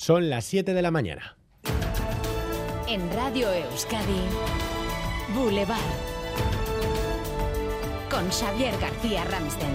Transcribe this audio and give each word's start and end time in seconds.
Son 0.00 0.30
las 0.30 0.46
7 0.46 0.72
de 0.72 0.80
la 0.80 0.90
mañana. 0.90 1.36
En 2.88 3.02
Radio 3.12 3.52
Euskadi, 3.52 4.22
Boulevard. 5.34 5.78
Con 8.10 8.26
Xavier 8.30 8.72
García 8.80 9.24
Ramsten. 9.24 9.68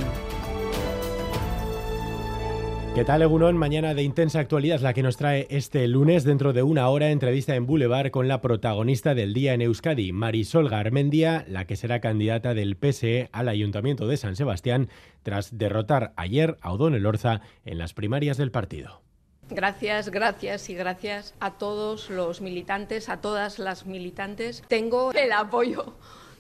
¿Qué 2.96 3.06
tal, 3.06 3.22
Egunon? 3.22 3.56
Mañana 3.56 3.94
de 3.94 4.02
intensa 4.02 4.40
actualidad 4.40 4.80
la 4.80 4.96
que 4.96 5.04
nos 5.04 5.16
trae 5.16 5.46
este 5.52 5.88
lunes 5.88 6.24
dentro 6.24 6.54
de 6.54 6.64
una 6.64 6.90
hora 6.90 7.12
entrevista 7.12 7.54
en 7.54 7.68
Boulevard 7.68 8.10
con 8.10 8.28
la 8.28 8.42
protagonista 8.42 9.14
del 9.14 9.32
día 9.36 9.54
en 9.54 9.62
Euskadi, 9.62 10.12
Marisol 10.12 10.70
Garmendia, 10.70 11.46
la 11.48 11.68
que 11.68 11.76
será 11.76 12.00
candidata 12.00 12.56
del 12.56 12.78
PSE 12.78 13.30
al 13.32 13.48
Ayuntamiento 13.48 14.08
de 14.08 14.18
San 14.18 14.36
Sebastián 14.36 14.90
tras 15.22 15.56
derrotar 15.56 16.14
ayer 16.16 16.58
a 16.62 16.74
O'Donnell 16.74 17.06
Orza 17.06 17.42
en 17.64 17.78
las 17.78 17.94
primarias 17.94 18.38
del 18.38 18.50
partido. 18.50 19.06
Gracias, 19.50 20.10
gracias 20.10 20.70
y 20.70 20.76
gracias 20.76 21.36
a 21.40 21.58
todos 21.58 22.10
los 22.10 22.42
militantes, 22.42 23.10
a 23.10 23.22
todas 23.22 23.60
las 23.60 23.86
militantes. 23.86 24.64
Tengo 24.68 25.12
el 25.12 25.32
apoyo 25.32 25.96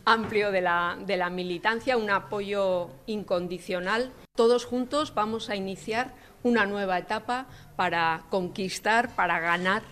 amplio 0.05 0.51
de 0.51 0.61
la, 0.61 0.97
de 1.05 1.17
la 1.17 1.29
militancia, 1.29 1.97
un 1.97 2.09
apoyo 2.09 2.89
incondicional. 3.05 4.11
Todos 4.35 4.65
juntos 4.65 5.13
vamos 5.13 5.49
a 5.49 5.55
iniciar 5.55 6.13
una 6.43 6.65
nueva 6.65 6.97
etapa 6.97 7.47
para 7.75 8.25
conquistar, 8.29 9.15
para 9.15 9.39
ganar 9.39 9.83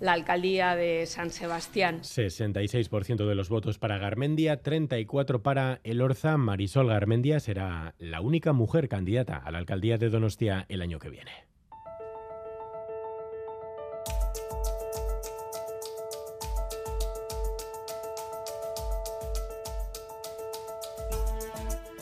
la 0.00 0.12
alcaldía 0.12 0.74
de 0.76 1.06
San 1.06 1.30
Sebastián. 1.30 2.00
66% 2.00 3.28
de 3.28 3.34
los 3.34 3.48
votos 3.48 3.78
para 3.78 3.98
Garmendia, 3.98 4.62
34 4.62 5.42
para 5.42 5.80
Elorza. 5.84 6.36
Marisol 6.36 6.88
Garmendia 6.88 7.38
será 7.38 7.94
la 7.98 8.20
única 8.20 8.52
mujer 8.52 8.88
candidata 8.88 9.36
a 9.36 9.50
la 9.50 9.58
alcaldía 9.58 9.98
de 9.98 10.08
Donostia 10.08 10.64
el 10.68 10.82
año 10.82 10.98
que 10.98 11.10
viene. 11.10 11.49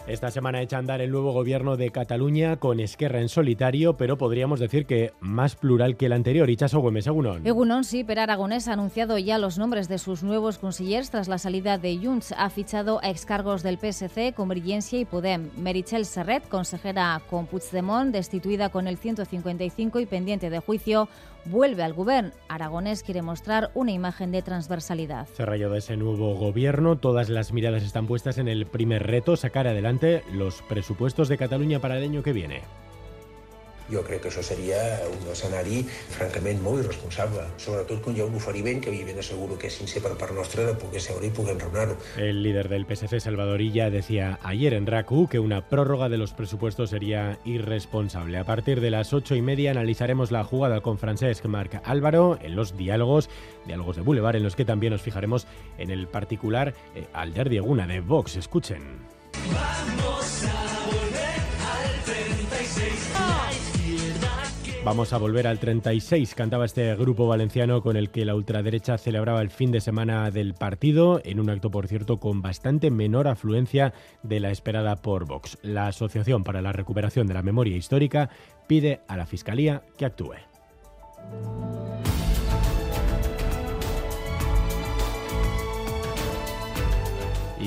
Esta 0.09 0.31
semana 0.31 0.63
echa 0.63 0.77
a 0.77 0.79
andar 0.79 1.03
el 1.03 1.11
nuevo 1.11 1.35
gobierno 1.35 1.77
de 1.77 1.91
Cataluña 1.91 2.57
con 2.57 2.81
Esquerra 2.81 3.21
en 3.21 3.29
solitario, 3.29 3.99
pero 3.99 4.17
podríamos 4.17 4.59
decir 4.59 4.87
que 4.87 5.13
más 5.21 5.55
plural 5.55 5.99
que 5.99 6.07
el 6.07 6.15
anterior. 6.15 6.49
Ichaso 6.49 6.81
Gómez, 6.81 7.07
Egunon. 7.07 7.47
Egunon, 7.47 7.85
sí, 7.85 8.05
pero 8.05 8.23
Aragonés 8.23 8.69
ha 8.69 8.73
anunciado 8.73 9.19
ya 9.19 9.37
los 9.37 9.59
nombres 9.59 9.87
de 9.87 9.99
sus 9.99 10.23
nuevos 10.23 10.57
consillers 10.57 11.11
tras 11.11 11.29
la 11.29 11.37
salida 11.37 11.77
de 11.77 11.99
Junts. 12.03 12.33
Ha 12.39 12.49
fichado 12.49 13.01
a 13.03 13.11
excargos 13.11 13.63
del 13.63 13.77
PSC, 13.77 14.33
Convergencia 14.35 14.99
y 14.99 15.05
Podem. 15.05 15.51
Merichel 15.59 16.07
Serret, 16.07 16.49
consejera 16.49 17.21
con 17.29 17.45
Puigdemont, 17.45 18.11
destituida 18.11 18.71
con 18.71 18.87
el 18.87 18.97
155 18.97 20.01
y 20.01 20.07
pendiente 20.07 20.49
de 20.49 20.61
juicio, 20.61 21.11
vuelve 21.45 21.83
al 21.83 21.95
gobierno. 21.95 22.33
Aragonés 22.49 23.03
quiere 23.03 23.23
mostrar 23.23 23.71
una 23.75 23.93
imagen 23.93 24.33
de 24.33 24.43
transversalidad. 24.43 25.27
Cerrado 25.29 25.71
de 25.71 25.79
ese 25.79 25.97
nuevo 25.97 26.35
gobierno, 26.35 26.97
todas 26.97 27.29
las 27.29 27.53
miradas 27.53 27.83
están 27.83 28.07
puestas 28.07 28.39
en 28.39 28.49
el 28.49 28.67
primer 28.67 29.07
reto, 29.07 29.37
sacar 29.37 29.67
adelante 29.67 30.23
los 30.33 30.63
presupuestos 30.63 31.29
de 31.29 31.39
Cataluña 31.39 31.81
para 31.81 31.99
el 31.99 32.05
año 32.05 32.23
que 32.23 32.33
viene. 32.33 32.63
Jo 33.93 34.03
crec 34.05 34.23
que 34.23 34.31
això 34.33 34.43
seria 34.45 34.79
un 35.09 35.31
escenari 35.33 35.83
francament 36.15 36.61
molt 36.63 36.85
irresponsable, 36.85 37.47
sobretot 37.57 38.03
quan 38.05 38.17
hi 38.17 38.23
ha 38.23 38.29
un 38.29 38.37
oferiment 38.37 38.83
que 38.85 38.91
ben 38.91 39.19
asseguro 39.19 39.59
que 39.59 39.69
és 39.69 39.79
sincer 39.79 40.03
per 40.05 40.15
part 40.21 40.35
nostra 40.37 40.67
de 40.67 40.75
poder 40.79 41.01
seure 41.01 41.27
i 41.27 41.31
poder 41.31 41.55
enraonar-ho. 41.57 41.97
El 42.17 42.43
líder 42.43 42.69
del 42.69 42.87
PSC, 42.87 43.21
Salvador 43.21 43.61
Illa, 43.61 43.91
decía 43.91 44.39
ayer 44.43 44.75
en 44.75 44.87
RACU 44.87 45.29
que 45.29 45.39
una 45.39 45.69
prórroga 45.69 46.09
de 46.09 46.19
los 46.19 46.33
presupuestos 46.33 46.91
sería 46.91 47.39
irresponsable. 47.45 48.39
A 48.39 48.45
partir 48.45 48.81
de 48.81 48.91
las 48.91 49.13
ocho 49.13 49.35
y 49.35 49.43
media 49.43 49.71
analizaremos 49.71 50.31
la 50.31 50.45
jugada 50.45 50.81
con 50.81 50.99
Francesc 50.99 51.45
Marc 51.47 51.81
Álvaro 51.85 52.39
en 52.43 52.57
los 52.57 52.77
diálogos, 52.77 53.31
diálogos 53.67 53.97
de 53.97 54.03
Boulevard, 54.03 54.37
en 54.37 54.43
los 54.43 54.57
que 54.57 54.65
también 54.65 54.93
nos 54.93 55.03
fijaremos 55.03 55.47
en 55.79 55.91
el 55.91 56.09
particular 56.09 56.75
eh, 56.95 57.07
Alder 57.13 57.49
Dieguna 57.49 57.87
de 57.87 58.01
Vox. 58.01 58.37
Escuchen. 58.37 58.83
Vamos 59.53 60.48
Vamos 64.85 65.13
a 65.13 65.19
volver 65.19 65.47
al 65.47 65.59
36, 65.59 66.35
cantaba 66.35 66.65
este 66.65 66.95
grupo 66.95 67.27
valenciano 67.27 67.83
con 67.83 67.97
el 67.97 68.11
que 68.11 68.25
la 68.25 68.35
ultraderecha 68.35 68.97
celebraba 68.97 69.43
el 69.43 69.51
fin 69.51 69.73
de 69.73 69.81
semana 69.81 70.31
del 70.31 70.55
partido, 70.55 71.21
en 71.25 71.41
un 71.41 71.51
acto, 71.51 71.71
por 71.71 71.89
cierto, 71.89 72.21
con 72.21 72.43
bastante 72.43 72.91
menor 72.91 73.29
afluencia 73.29 73.93
de 74.23 74.41
la 74.41 74.51
esperada 74.51 74.97
por 74.97 75.27
Vox. 75.27 75.59
La 75.63 75.89
Asociación 75.89 76.45
para 76.45 76.63
la 76.63 76.73
Recuperación 76.73 77.27
de 77.27 77.35
la 77.35 77.43
Memoria 77.43 77.77
Histórica 77.77 78.31
pide 78.67 79.01
a 79.09 79.17
la 79.17 79.27
Fiscalía 79.27 79.83
que 79.99 80.07
actúe. 80.07 80.37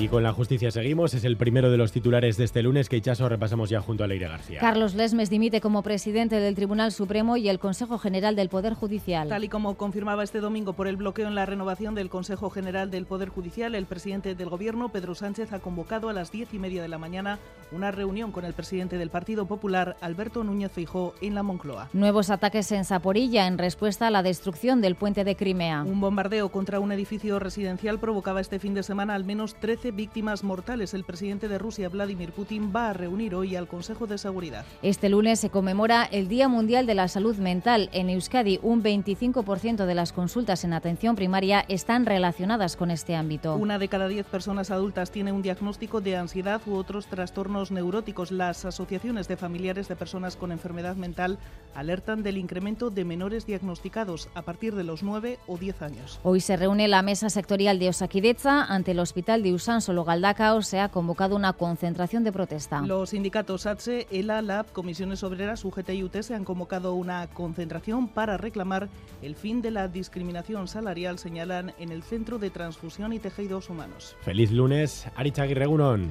Y 0.02 0.08
con 0.08 0.24
la 0.24 0.32
justicia 0.32 0.72
seguimos. 0.72 1.14
Es 1.14 1.22
el 1.22 1.36
primero 1.36 1.70
de 1.70 1.76
los 1.76 1.92
titulares 1.92 2.36
de 2.36 2.42
este 2.42 2.60
lunes 2.60 2.88
que 2.88 2.96
Ichaso 2.96 3.28
repasamos 3.28 3.70
ya 3.70 3.80
junto 3.80 4.02
a 4.02 4.08
Leire 4.08 4.26
García. 4.26 4.58
Carlos 4.58 4.96
Lesmes 4.96 5.30
dimite 5.30 5.60
como 5.60 5.84
presidente 5.84 6.40
del 6.40 6.56
Tribunal 6.56 6.90
Supremo 6.90 7.36
y 7.36 7.48
el 7.48 7.60
Consejo 7.60 7.98
General 7.98 8.34
del 8.34 8.48
Poder 8.48 8.74
Judicial. 8.74 9.28
Tal 9.28 9.44
y 9.44 9.48
como 9.48 9.76
confirmaba 9.76 10.24
este 10.24 10.40
domingo 10.40 10.72
por 10.72 10.88
el 10.88 10.96
bloqueo 10.96 11.28
en 11.28 11.36
la 11.36 11.46
renovación 11.46 11.94
del 11.94 12.10
Consejo 12.10 12.50
General 12.50 12.90
del 12.90 13.06
Poder 13.06 13.28
Judicial, 13.28 13.76
el 13.76 13.86
presidente 13.86 14.34
del 14.34 14.48
Gobierno, 14.48 14.88
Pedro 14.88 15.14
Sánchez, 15.14 15.52
ha 15.52 15.60
convocado 15.60 16.08
a 16.08 16.12
las 16.12 16.32
diez 16.32 16.52
y 16.52 16.58
media 16.58 16.82
de 16.82 16.88
la 16.88 16.98
mañana 16.98 17.38
una 17.70 17.92
reunión 17.92 18.32
con 18.32 18.44
el 18.44 18.54
presidente 18.54 18.98
del 18.98 19.08
Partido 19.08 19.46
Popular, 19.46 19.96
Alberto 20.00 20.42
Núñez 20.42 20.72
Feijó, 20.72 21.14
en 21.20 21.36
la 21.36 21.44
Moncloa. 21.44 21.90
Nuevos 21.92 22.30
ataques 22.30 22.72
en 22.72 22.84
Zaporilla 22.84 23.46
en 23.46 23.56
respuesta 23.56 24.08
a 24.08 24.10
la 24.10 24.24
destrucción 24.24 24.80
del 24.80 24.96
puente 24.96 25.22
de 25.22 25.36
Crimea. 25.36 25.84
Un 25.84 26.00
bombardeo 26.00 26.48
contra 26.48 26.80
un 26.80 26.90
edificio 26.90 27.38
residencial 27.38 28.00
provocaba 28.00 28.40
este 28.40 28.58
fin 28.58 28.74
de 28.74 28.82
semana 28.82 29.14
al 29.14 29.24
menos 29.24 29.54
13 29.54 29.91
víctimas 29.92 30.44
mortales. 30.44 30.94
El 30.94 31.04
presidente 31.04 31.48
de 31.48 31.58
Rusia, 31.58 31.88
Vladimir 31.88 32.32
Putin, 32.32 32.72
va 32.74 32.90
a 32.90 32.92
reunir 32.92 33.34
hoy 33.34 33.56
al 33.56 33.68
Consejo 33.68 34.06
de 34.06 34.18
Seguridad. 34.18 34.64
Este 34.82 35.08
lunes 35.08 35.40
se 35.40 35.50
conmemora 35.50 36.04
el 36.04 36.28
Día 36.28 36.48
Mundial 36.48 36.86
de 36.86 36.94
la 36.94 37.08
Salud 37.08 37.36
Mental. 37.36 37.88
En 37.92 38.10
Euskadi, 38.10 38.58
un 38.62 38.82
25% 38.82 39.86
de 39.86 39.94
las 39.94 40.12
consultas 40.12 40.64
en 40.64 40.72
atención 40.72 41.16
primaria 41.16 41.64
están 41.68 42.06
relacionadas 42.06 42.76
con 42.76 42.90
este 42.90 43.14
ámbito. 43.14 43.56
Una 43.56 43.78
de 43.78 43.88
cada 43.88 44.08
diez 44.08 44.26
personas 44.26 44.70
adultas 44.70 45.10
tiene 45.10 45.32
un 45.32 45.42
diagnóstico 45.42 46.00
de 46.00 46.16
ansiedad 46.16 46.60
u 46.66 46.74
otros 46.74 47.06
trastornos 47.06 47.70
neuróticos. 47.70 48.30
Las 48.32 48.64
asociaciones 48.64 49.28
de 49.28 49.36
familiares 49.36 49.88
de 49.88 49.96
personas 49.96 50.36
con 50.36 50.52
enfermedad 50.52 50.96
mental 50.96 51.38
alertan 51.74 52.22
del 52.22 52.38
incremento 52.38 52.90
de 52.90 53.04
menores 53.04 53.46
diagnosticados 53.46 54.28
a 54.34 54.42
partir 54.42 54.74
de 54.74 54.84
los 54.84 55.02
9 55.02 55.38
o 55.46 55.58
10 55.58 55.82
años. 55.82 56.20
Hoy 56.22 56.40
se 56.40 56.56
reúne 56.56 56.88
la 56.88 57.02
mesa 57.02 57.30
sectorial 57.30 57.78
de 57.78 57.88
Osakidecha 57.88 58.64
ante 58.64 58.92
el 58.92 58.98
Hospital 58.98 59.42
de 59.42 59.52
Usán 59.52 59.71
Solo 59.80 60.04
Galdacao 60.04 60.62
se 60.62 60.80
ha 60.80 60.88
convocado 60.88 61.36
una 61.36 61.52
concentración 61.52 62.24
de 62.24 62.32
protesta. 62.32 62.82
Los 62.82 63.10
sindicatos 63.10 63.66
ATSE, 63.66 64.06
ELA, 64.10 64.42
LAB, 64.42 64.72
Comisiones 64.72 65.22
Obreras, 65.22 65.64
UGT 65.64 65.90
y 65.90 66.04
UTE 66.04 66.34
han 66.34 66.44
convocado 66.44 66.94
una 66.94 67.26
concentración 67.28 68.08
para 68.08 68.36
reclamar 68.36 68.88
el 69.22 69.34
fin 69.34 69.62
de 69.62 69.70
la 69.70 69.88
discriminación 69.88 70.68
salarial, 70.68 71.18
señalan 71.18 71.74
en 71.78 71.90
el 71.90 72.02
Centro 72.02 72.38
de 72.38 72.50
Transfusión 72.50 73.12
y 73.12 73.18
Tejidos 73.18 73.70
Humanos. 73.70 74.16
Feliz 74.20 74.52
lunes, 74.52 75.06
Arichagui 75.16 75.54
Egunon. 75.54 76.10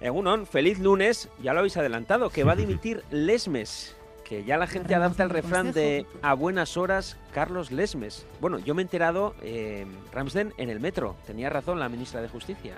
Egunon, 0.00 0.46
feliz 0.46 0.78
lunes, 0.78 1.28
ya 1.42 1.52
lo 1.54 1.60
habéis 1.60 1.76
adelantado, 1.76 2.30
que 2.30 2.44
va 2.44 2.52
a 2.52 2.56
dimitir 2.64 3.02
Lesmes 3.10 3.95
que 4.28 4.44
ya 4.44 4.56
la 4.56 4.66
gente 4.66 4.94
adapta 4.94 5.22
el 5.22 5.30
refrán 5.30 5.72
de 5.72 6.06
a 6.22 6.34
buenas 6.34 6.76
horas 6.76 7.16
Carlos 7.32 7.70
Lesmes. 7.70 8.26
Bueno, 8.40 8.58
yo 8.58 8.74
me 8.74 8.82
he 8.82 8.84
enterado, 8.84 9.34
eh, 9.42 9.86
Ramsden, 10.12 10.52
en 10.58 10.70
el 10.70 10.80
metro. 10.80 11.16
Tenía 11.26 11.48
razón 11.48 11.78
la 11.78 11.88
ministra 11.88 12.20
de 12.20 12.28
Justicia 12.28 12.74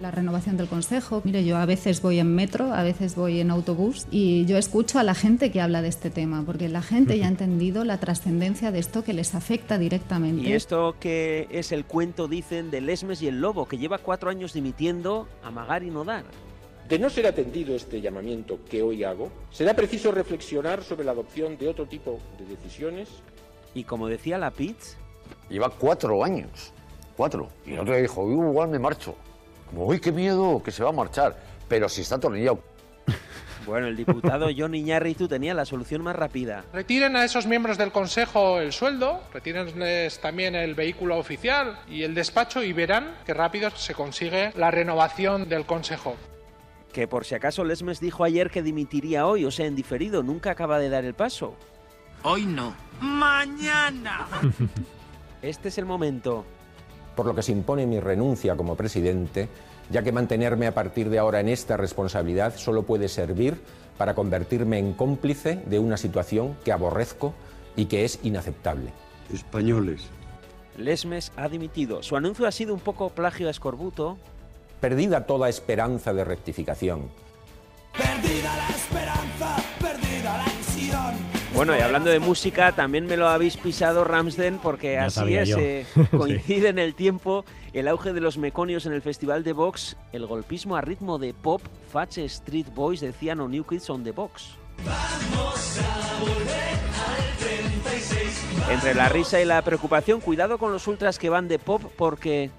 la 0.00 0.10
renovación 0.10 0.56
del 0.56 0.66
Consejo. 0.66 1.22
Mire, 1.24 1.44
yo 1.44 1.56
a 1.56 1.64
veces 1.64 2.02
voy 2.02 2.18
en 2.18 2.34
metro, 2.34 2.74
a 2.74 2.82
veces 2.82 3.14
voy 3.14 3.38
en 3.38 3.52
autobús 3.52 4.08
y 4.10 4.44
yo 4.46 4.58
escucho 4.58 4.98
a 4.98 5.04
la 5.04 5.14
gente 5.14 5.52
que 5.52 5.60
habla 5.60 5.80
de 5.80 5.88
este 5.88 6.10
tema, 6.10 6.42
porque 6.44 6.68
la 6.68 6.82
gente 6.82 7.16
ya 7.16 7.26
ha 7.26 7.28
entendido 7.30 7.84
la 7.84 7.98
trascendencia 7.98 8.72
de 8.72 8.80
esto 8.80 9.04
que 9.04 9.12
les 9.12 9.36
afecta 9.36 9.78
directamente. 9.78 10.42
Y 10.48 10.52
esto 10.54 10.96
que 10.98 11.46
es 11.50 11.70
el 11.70 11.84
cuento, 11.84 12.26
dicen, 12.26 12.72
de 12.72 12.80
Lesmes 12.80 13.22
y 13.22 13.28
el 13.28 13.40
Lobo, 13.40 13.68
que 13.68 13.78
lleva 13.78 13.98
cuatro 13.98 14.28
años 14.28 14.52
dimitiendo, 14.52 15.28
amagar 15.44 15.84
y 15.84 15.90
no 15.90 16.04
dar. 16.04 16.24
De 16.92 16.98
no 16.98 17.08
ser 17.08 17.26
atendido 17.26 17.74
este 17.74 18.02
llamamiento 18.02 18.58
que 18.68 18.82
hoy 18.82 19.02
hago, 19.02 19.30
será 19.50 19.72
preciso 19.72 20.12
reflexionar 20.12 20.84
sobre 20.84 21.04
la 21.04 21.12
adopción 21.12 21.56
de 21.56 21.66
otro 21.66 21.86
tipo 21.86 22.20
de 22.38 22.44
decisiones. 22.44 23.08
Y 23.72 23.84
como 23.84 24.08
decía 24.08 24.36
la 24.36 24.50
Pitts... 24.50 24.98
Lleva 25.48 25.70
cuatro 25.70 26.22
años, 26.22 26.70
cuatro. 27.16 27.48
Y 27.64 27.72
el 27.72 27.78
otro 27.78 27.94
día 27.94 28.02
dijo, 28.02 28.30
igual 28.30 28.68
me 28.68 28.78
marcho 28.78 29.16
uy, 29.74 30.00
qué 30.00 30.12
miedo, 30.12 30.62
que 30.62 30.70
se 30.70 30.84
va 30.84 30.90
a 30.90 30.92
marchar. 30.92 31.34
Pero 31.66 31.88
si 31.88 32.02
está 32.02 32.16
atornillado. 32.16 32.62
Bueno, 33.64 33.86
el 33.86 33.96
diputado 33.96 34.48
John 34.54 34.74
Iñárritu 34.74 35.28
tenía 35.28 35.54
la 35.54 35.64
solución 35.64 36.02
más 36.02 36.16
rápida. 36.16 36.64
Retiren 36.72 37.14
a 37.14 37.24
esos 37.24 37.46
miembros 37.46 37.78
del 37.78 37.92
Consejo 37.92 38.58
el 38.58 38.72
sueldo, 38.72 39.22
retírenles 39.32 40.20
también 40.20 40.56
el 40.56 40.74
vehículo 40.74 41.16
oficial 41.16 41.78
y 41.88 42.02
el 42.02 42.12
despacho 42.12 42.64
y 42.64 42.72
verán 42.72 43.14
qué 43.24 43.32
rápido 43.32 43.70
se 43.70 43.94
consigue 43.94 44.50
la 44.56 44.72
renovación 44.72 45.48
del 45.48 45.64
Consejo. 45.64 46.16
Que 46.92 47.08
por 47.08 47.24
si 47.24 47.34
acaso 47.34 47.64
Lesmes 47.64 48.00
dijo 48.00 48.24
ayer 48.24 48.50
que 48.50 48.62
dimitiría 48.62 49.26
hoy, 49.26 49.44
o 49.44 49.50
sea, 49.50 49.66
en 49.66 49.74
diferido, 49.74 50.22
nunca 50.22 50.50
acaba 50.50 50.78
de 50.78 50.90
dar 50.90 51.04
el 51.04 51.14
paso. 51.14 51.54
Hoy 52.22 52.44
no. 52.44 52.74
Mañana. 53.00 54.28
este 55.42 55.68
es 55.68 55.78
el 55.78 55.86
momento. 55.86 56.44
Por 57.16 57.26
lo 57.26 57.34
que 57.34 57.42
se 57.42 57.52
impone 57.52 57.86
mi 57.86 57.98
renuncia 57.98 58.56
como 58.56 58.76
presidente, 58.76 59.48
ya 59.90 60.02
que 60.02 60.12
mantenerme 60.12 60.66
a 60.66 60.74
partir 60.74 61.10
de 61.10 61.18
ahora 61.18 61.40
en 61.40 61.48
esta 61.48 61.76
responsabilidad 61.76 62.56
solo 62.56 62.84
puede 62.84 63.08
servir 63.08 63.60
para 63.98 64.14
convertirme 64.14 64.78
en 64.78 64.92
cómplice 64.92 65.62
de 65.66 65.78
una 65.78 65.96
situación 65.96 66.56
que 66.64 66.72
aborrezco 66.72 67.34
y 67.76 67.86
que 67.86 68.04
es 68.04 68.18
inaceptable. 68.22 68.92
Españoles. 69.32 70.08
Lesmes 70.76 71.32
ha 71.36 71.48
dimitido. 71.48 72.02
Su 72.02 72.16
anuncio 72.16 72.46
ha 72.46 72.52
sido 72.52 72.74
un 72.74 72.80
poco 72.80 73.10
plagio 73.10 73.48
a 73.48 73.50
escorbuto. 73.50 74.18
Perdida 74.82 75.26
toda 75.26 75.48
esperanza 75.48 76.12
de 76.12 76.24
rectificación. 76.24 77.08
Perdida 77.96 78.56
la 78.56 78.68
esperanza, 78.68 79.56
perdida 79.80 80.38
la 80.38 80.52
ilusión. 80.52 81.14
Bueno, 81.54 81.76
y 81.76 81.80
hablando 81.80 82.10
de 82.10 82.18
música, 82.18 82.72
también 82.72 83.06
me 83.06 83.16
lo 83.16 83.28
habéis 83.28 83.56
pisado 83.56 84.02
Ramsden, 84.02 84.58
porque 84.58 84.98
así 84.98 85.36
es, 85.36 85.50
eh, 85.50 85.86
coincide 86.10 86.70
en 86.70 86.80
el 86.80 86.96
tiempo 86.96 87.44
el 87.72 87.86
auge 87.86 88.12
de 88.12 88.20
los 88.20 88.38
meconios 88.38 88.84
en 88.84 88.92
el 88.92 89.02
Festival 89.02 89.44
de 89.44 89.52
Vox, 89.52 89.96
el 90.12 90.26
golpismo 90.26 90.74
a 90.74 90.80
ritmo 90.80 91.20
de 91.20 91.32
pop, 91.32 91.62
Fatch 91.92 92.18
Street 92.18 92.66
Boys 92.74 93.00
decían 93.00 93.38
o 93.38 93.46
New 93.46 93.62
Kids 93.62 93.88
on 93.88 94.02
the 94.02 94.10
Box. 94.10 94.56
Vamos 94.84 95.78
a 95.78 96.20
volver 96.20 96.80
al 97.06 97.36
36. 97.38 98.68
Entre 98.68 98.94
la 98.94 99.08
risa 99.08 99.40
y 99.40 99.44
la 99.44 99.62
preocupación, 99.62 100.20
cuidado 100.20 100.58
con 100.58 100.72
los 100.72 100.88
ultras 100.88 101.20
que 101.20 101.30
van 101.30 101.46
de 101.46 101.60
pop 101.60 101.84
porque... 101.96 102.50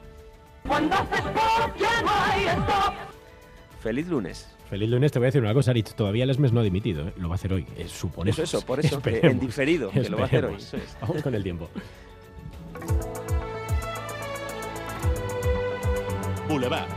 Cuando 0.67 0.95
haces 0.95 1.21
pop 1.21 1.75
ya 1.79 2.01
no 2.01 2.09
hay 2.09 2.45
stop. 2.47 2.93
Feliz 3.81 4.07
lunes. 4.07 4.47
Feliz 4.69 4.89
lunes, 4.89 5.11
te 5.11 5.19
voy 5.19 5.25
a 5.25 5.27
decir 5.27 5.41
una 5.41 5.53
cosa, 5.53 5.73
Rich. 5.73 5.93
Todavía 5.93 6.25
Lesmes 6.25 6.53
no 6.53 6.61
ha 6.61 6.63
dimitido, 6.63 7.07
¿eh? 7.07 7.13
lo 7.17 7.27
va 7.27 7.35
a 7.35 7.35
hacer 7.35 7.53
hoy. 7.53 7.65
Es, 7.77 7.91
suponemos. 7.91 8.39
Eso, 8.39 8.57
eso, 8.57 8.65
por 8.65 8.79
eso, 8.79 9.01
en 9.05 9.39
diferido, 9.39 9.91
que 9.91 10.09
lo 10.09 10.17
va 10.17 10.23
a 10.23 10.25
hacer 10.27 10.45
hoy. 10.45 10.57
Vamos 11.01 11.21
con 11.21 11.35
el 11.35 11.43
tiempo. 11.43 11.69
Boulevard. 16.47 16.87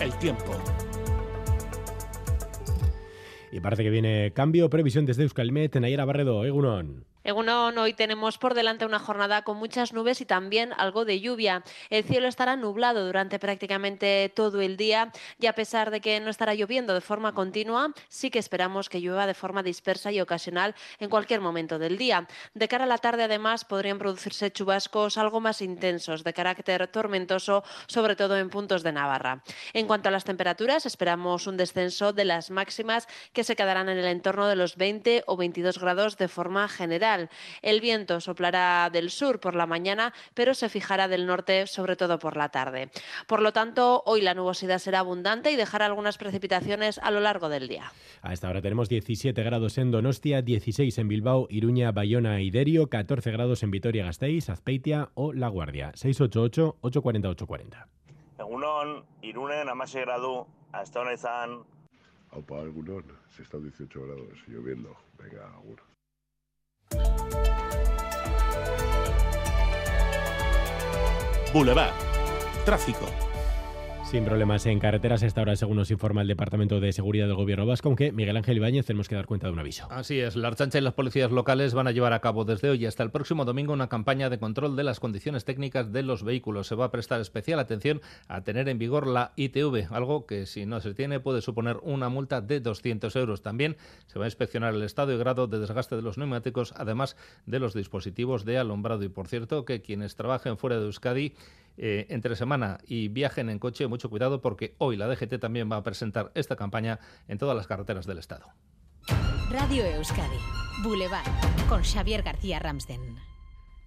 El 0.00 0.12
tiempo. 0.14 0.56
Y 3.50 3.60
parece 3.60 3.82
que 3.82 3.90
viene 3.90 4.32
cambio, 4.32 4.70
previsión 4.70 5.04
desde 5.04 5.24
Euskalmet, 5.24 5.74
Nayera 5.76 6.04
Barredo, 6.04 6.44
Egunon. 6.44 7.07
Egunon, 7.28 7.76
hoy 7.76 7.92
tenemos 7.92 8.38
por 8.38 8.54
delante 8.54 8.86
una 8.86 8.98
jornada 8.98 9.42
con 9.42 9.58
muchas 9.58 9.92
nubes 9.92 10.22
y 10.22 10.24
también 10.24 10.72
algo 10.78 11.04
de 11.04 11.20
lluvia. 11.20 11.62
El 11.90 12.02
cielo 12.02 12.26
estará 12.26 12.56
nublado 12.56 13.04
durante 13.04 13.38
prácticamente 13.38 14.32
todo 14.34 14.62
el 14.62 14.78
día 14.78 15.12
y 15.38 15.44
a 15.44 15.52
pesar 15.52 15.90
de 15.90 16.00
que 16.00 16.20
no 16.20 16.30
estará 16.30 16.54
lloviendo 16.54 16.94
de 16.94 17.02
forma 17.02 17.34
continua, 17.34 17.92
sí 18.08 18.30
que 18.30 18.38
esperamos 18.38 18.88
que 18.88 19.02
llueva 19.02 19.26
de 19.26 19.34
forma 19.34 19.62
dispersa 19.62 20.10
y 20.10 20.22
ocasional 20.22 20.74
en 21.00 21.10
cualquier 21.10 21.42
momento 21.42 21.78
del 21.78 21.98
día. 21.98 22.26
De 22.54 22.66
cara 22.66 22.84
a 22.84 22.86
la 22.86 22.96
tarde, 22.96 23.24
además, 23.24 23.66
podrían 23.66 23.98
producirse 23.98 24.50
chubascos 24.50 25.18
algo 25.18 25.38
más 25.40 25.60
intensos, 25.60 26.24
de 26.24 26.32
carácter 26.32 26.88
tormentoso, 26.88 27.62
sobre 27.88 28.16
todo 28.16 28.38
en 28.38 28.48
puntos 28.48 28.82
de 28.82 28.92
Navarra. 28.92 29.42
En 29.74 29.86
cuanto 29.86 30.08
a 30.08 30.12
las 30.12 30.24
temperaturas, 30.24 30.86
esperamos 30.86 31.46
un 31.46 31.58
descenso 31.58 32.14
de 32.14 32.24
las 32.24 32.50
máximas 32.50 33.06
que 33.34 33.44
se 33.44 33.54
quedarán 33.54 33.90
en 33.90 33.98
el 33.98 34.06
entorno 34.06 34.48
de 34.48 34.56
los 34.56 34.76
20 34.76 35.24
o 35.26 35.36
22 35.36 35.78
grados 35.78 36.16
de 36.16 36.28
forma 36.28 36.66
general. 36.68 37.17
El 37.62 37.80
viento 37.80 38.20
soplará 38.20 38.90
del 38.90 39.10
sur 39.10 39.40
por 39.40 39.54
la 39.54 39.66
mañana, 39.66 40.12
pero 40.34 40.54
se 40.54 40.68
fijará 40.68 41.08
del 41.08 41.26
norte, 41.26 41.66
sobre 41.66 41.96
todo 41.96 42.18
por 42.18 42.36
la 42.36 42.50
tarde. 42.50 42.90
Por 43.26 43.42
lo 43.42 43.52
tanto, 43.52 44.02
hoy 44.06 44.20
la 44.20 44.34
nubosidad 44.34 44.78
será 44.78 45.00
abundante 45.00 45.50
y 45.50 45.56
dejará 45.56 45.86
algunas 45.86 46.18
precipitaciones 46.18 46.98
a 46.98 47.10
lo 47.10 47.20
largo 47.20 47.48
del 47.48 47.68
día. 47.68 47.92
A 48.22 48.32
esta 48.32 48.48
hora 48.48 48.62
tenemos 48.62 48.88
17 48.88 49.42
grados 49.42 49.78
en 49.78 49.90
Donostia, 49.90 50.42
16 50.42 50.96
en 50.98 51.08
Bilbao, 51.08 51.46
Iruña, 51.50 51.92
Bayona 51.92 52.40
y 52.40 52.50
Derio, 52.50 52.88
14 52.88 53.30
grados 53.30 53.62
en 53.62 53.70
Vitoria-Gasteiz, 53.70 54.48
Azpeitia 54.50 55.10
o 55.14 55.32
La 55.32 55.48
Guardia. 55.48 55.92
688-840-840. 55.92 57.86
Egunon, 58.38 59.04
Irunen, 59.22 59.68
amase 59.68 60.00
gradu, 60.00 60.46
hasta 60.72 61.00
honetan. 61.00 61.64
Aupa, 62.30 62.60
Egunon, 62.62 63.04
se 63.28 63.42
está 63.42 63.58
18 63.58 64.00
grados, 64.06 64.38
lloviendo. 64.46 64.96
Venga, 65.18 65.46
agur. 65.48 65.82
Boulevard. 71.52 71.94
Tráfico. 72.64 73.27
Sin 74.10 74.24
problemas 74.24 74.64
en 74.64 74.78
carreteras 74.78 75.22
esta 75.22 75.42
hora, 75.42 75.54
según 75.54 75.76
nos 75.76 75.90
informa 75.90 76.22
el 76.22 76.28
Departamento 76.28 76.80
de 76.80 76.94
Seguridad 76.94 77.26
del 77.26 77.36
Gobierno 77.36 77.66
Vasco, 77.66 77.90
aunque 77.90 78.10
Miguel 78.10 78.38
Ángel 78.38 78.56
Ibáñez 78.56 78.86
tenemos 78.86 79.06
que 79.06 79.14
dar 79.14 79.26
cuenta 79.26 79.48
de 79.48 79.52
un 79.52 79.58
aviso. 79.58 79.86
Así 79.90 80.18
es, 80.18 80.34
la 80.34 80.48
Archancha 80.48 80.78
y 80.78 80.80
las 80.80 80.94
policías 80.94 81.30
locales 81.30 81.74
van 81.74 81.88
a 81.88 81.90
llevar 81.90 82.14
a 82.14 82.20
cabo 82.20 82.46
desde 82.46 82.70
hoy 82.70 82.86
hasta 82.86 83.02
el 83.02 83.10
próximo 83.10 83.44
domingo 83.44 83.74
una 83.74 83.90
campaña 83.90 84.30
de 84.30 84.38
control 84.38 84.76
de 84.76 84.84
las 84.84 84.98
condiciones 84.98 85.44
técnicas 85.44 85.92
de 85.92 86.02
los 86.02 86.22
vehículos. 86.22 86.68
Se 86.68 86.74
va 86.74 86.86
a 86.86 86.90
prestar 86.90 87.20
especial 87.20 87.58
atención 87.58 88.00
a 88.28 88.44
tener 88.44 88.70
en 88.70 88.78
vigor 88.78 89.06
la 89.06 89.32
ITV, 89.36 89.88
algo 89.90 90.24
que 90.24 90.46
si 90.46 90.64
no 90.64 90.80
se 90.80 90.94
tiene 90.94 91.20
puede 91.20 91.42
suponer 91.42 91.76
una 91.82 92.08
multa 92.08 92.40
de 92.40 92.60
200 92.60 93.14
euros. 93.14 93.42
También 93.42 93.76
se 94.06 94.18
va 94.18 94.24
a 94.24 94.28
inspeccionar 94.28 94.72
el 94.72 94.84
estado 94.84 95.12
y 95.12 95.18
grado 95.18 95.48
de 95.48 95.58
desgaste 95.58 95.96
de 95.96 96.02
los 96.02 96.16
neumáticos, 96.16 96.72
además 96.78 97.14
de 97.44 97.58
los 97.58 97.74
dispositivos 97.74 98.46
de 98.46 98.56
alumbrado. 98.56 99.04
Y 99.04 99.10
por 99.10 99.28
cierto, 99.28 99.66
que 99.66 99.82
quienes 99.82 100.16
trabajen 100.16 100.56
fuera 100.56 100.78
de 100.78 100.86
Euskadi 100.86 101.34
eh, 101.78 102.06
entre 102.10 102.36
semana 102.36 102.78
y 102.86 103.08
viajen 103.08 103.48
en 103.48 103.58
coche, 103.58 103.86
mucho 103.86 104.10
cuidado 104.10 104.40
porque 104.40 104.74
hoy 104.78 104.96
la 104.96 105.06
DGT 105.06 105.38
también 105.40 105.70
va 105.70 105.76
a 105.76 105.82
presentar 105.82 106.32
esta 106.34 106.56
campaña 106.56 106.98
en 107.28 107.38
todas 107.38 107.56
las 107.56 107.66
carreteras 107.66 108.06
del 108.06 108.18
Estado. 108.18 108.46
Radio 109.50 109.84
Euskadi, 109.84 110.38
Boulevard, 110.82 111.24
con 111.68 111.82
Xavier 111.82 112.22
García 112.22 112.58
Ramsden. 112.58 113.27